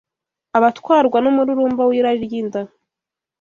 Abatwarwa 0.57 1.17
n’umururumba 1.21 1.83
w’irari 1.89 2.19
ry’inda 2.25 2.61